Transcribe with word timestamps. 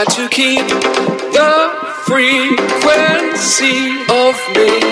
Try 0.00 0.14
to 0.14 0.28
keep 0.30 0.66
the 0.66 1.76
frequency 2.06 4.00
of 4.08 4.34
me. 4.56 4.89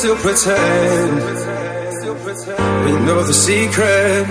still 0.00 0.16
pretend. 0.16 1.16
We 2.86 2.92
know 3.04 3.22
the 3.22 3.34
secret 3.34 4.24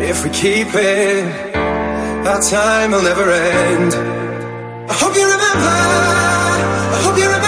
if 0.00 0.24
we 0.24 0.30
keep 0.30 0.68
it. 0.72 1.56
Our 2.26 2.40
time 2.40 2.92
will 2.92 3.02
never 3.02 3.30
end. 3.30 3.92
I 4.90 4.94
hope 4.94 5.14
you 5.14 5.26
remember. 5.36 5.74
I 6.96 7.00
hope 7.04 7.18
you 7.18 7.24
remember. 7.24 7.45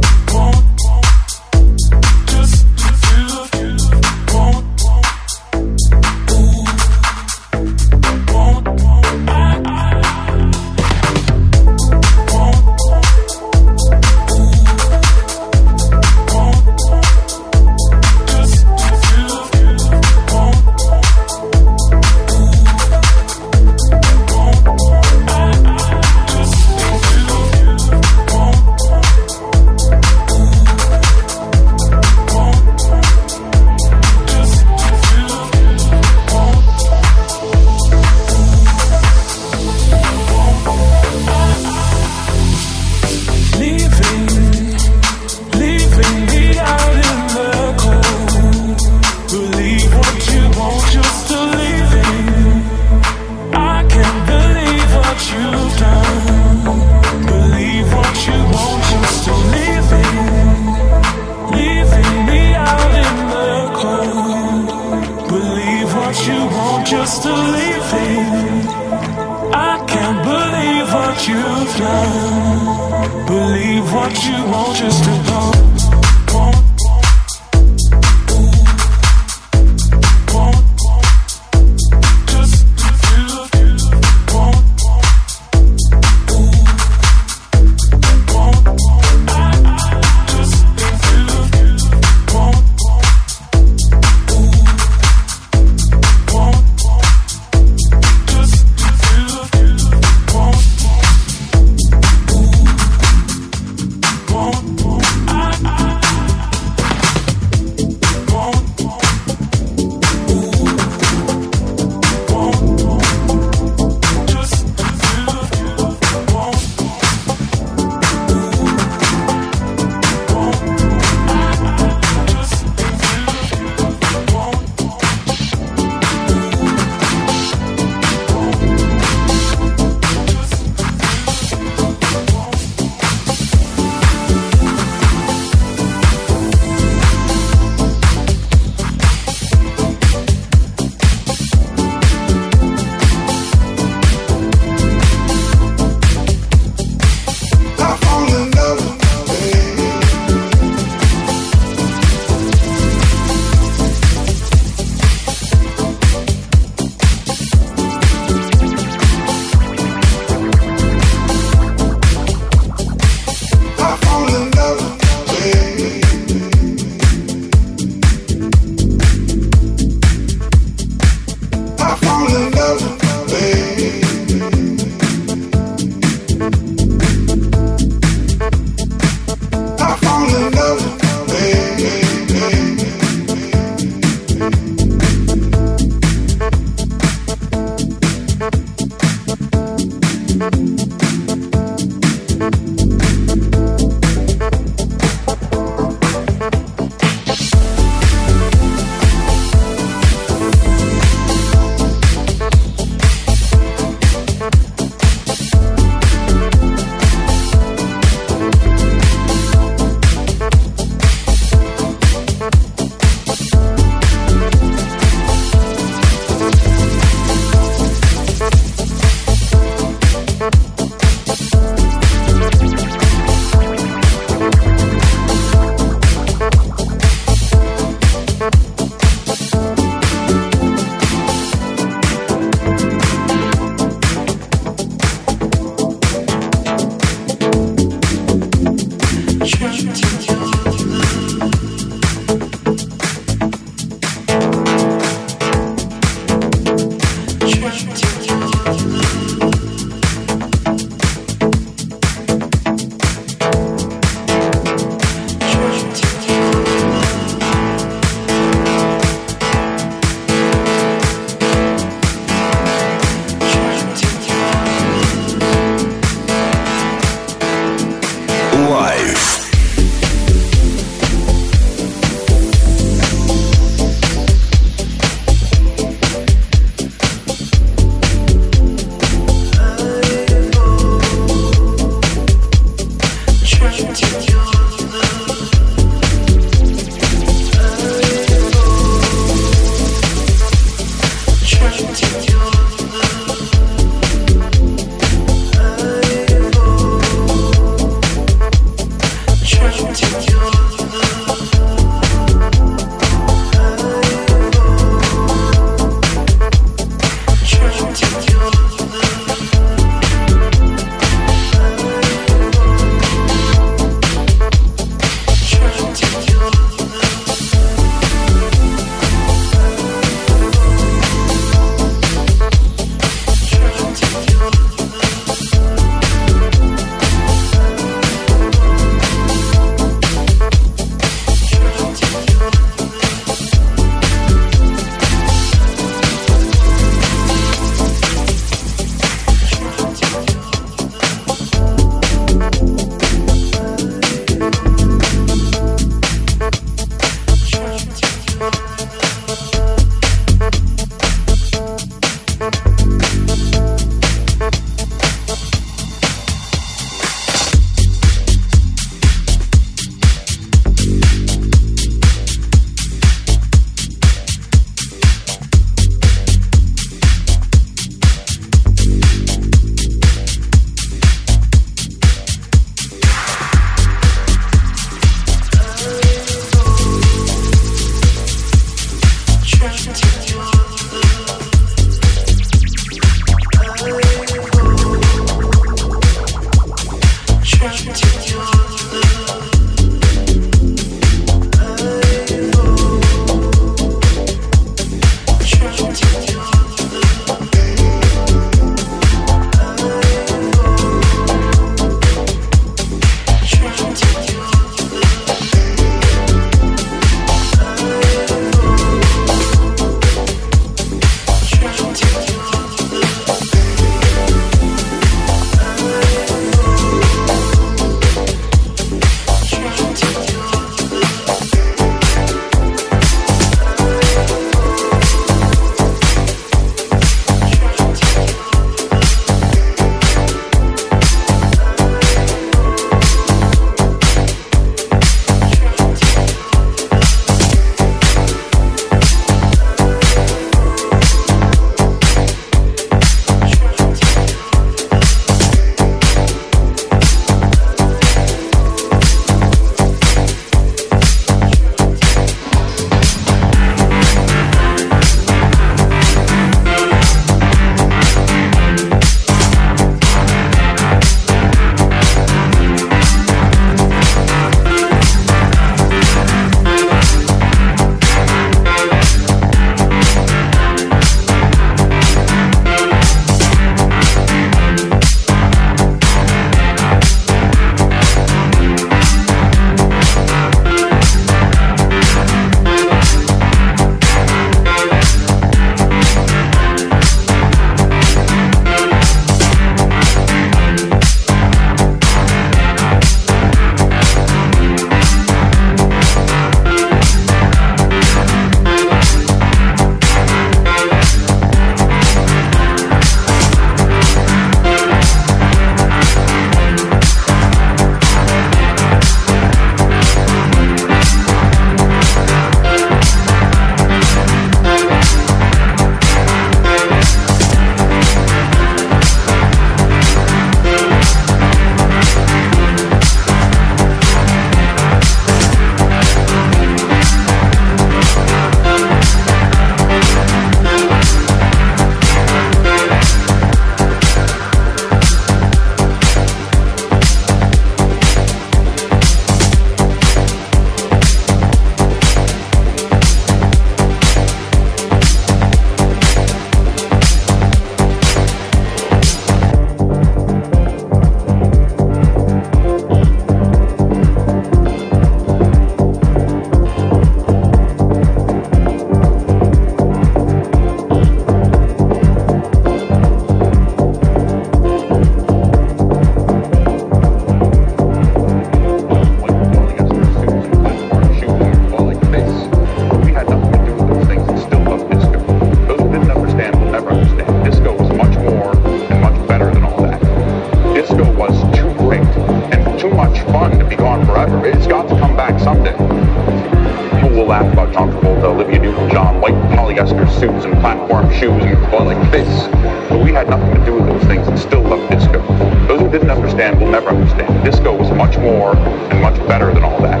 Laugh 587.26 587.52
about 587.52 587.72
John 587.72 587.90
Travolta, 587.90 588.26
Olivia 588.26 588.60
Newton-John, 588.60 589.20
white 589.20 589.34
polyester 589.50 590.08
suits 590.20 590.44
and 590.44 590.54
platform 590.60 591.10
shoes 591.10 591.42
and 591.42 591.70
going 591.72 591.86
like 591.86 592.10
this. 592.12 592.46
But 592.88 593.02
we 593.02 593.10
had 593.10 593.28
nothing 593.28 593.52
to 593.52 593.64
do 593.66 593.74
with 593.74 593.86
those 593.86 594.04
things 594.04 594.28
and 594.28 594.38
still 594.38 594.62
loved 594.62 594.88
disco. 594.88 595.20
Those 595.66 595.80
who 595.80 595.90
didn't 595.90 596.10
understand 596.10 596.60
will 596.60 596.70
never 596.70 596.90
understand. 596.90 597.44
Disco 597.44 597.76
was 597.76 597.90
much 597.90 598.16
more 598.18 598.56
and 598.56 599.02
much 599.02 599.16
better 599.26 599.52
than 599.52 599.64
all 599.64 599.80
that. 599.80 600.00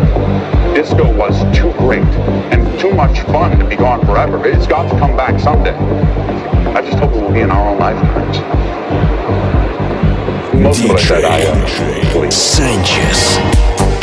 Disco 0.72 1.12
was 1.16 1.36
too 1.56 1.72
great 1.78 2.06
and 2.54 2.78
too 2.78 2.92
much 2.92 3.18
fun 3.22 3.58
to 3.58 3.64
be 3.64 3.74
gone 3.74 4.06
forever. 4.06 4.46
It's 4.46 4.68
got 4.68 4.88
to 4.88 4.96
come 4.96 5.16
back 5.16 5.40
someday. 5.40 5.74
I 6.76 6.80
just 6.80 6.96
hope 6.98 7.10
it 7.10 7.20
will 7.20 7.32
be 7.32 7.40
in 7.40 7.50
our 7.50 7.70
own 7.70 7.78
lifetimes. 7.80 8.38
Most 10.54 10.84
of 10.84 10.90
what 10.90 11.00
I 11.00 11.02
said, 11.02 11.24
I 11.24 11.42
uh. 11.42 12.30
Sanchez. 12.30 13.95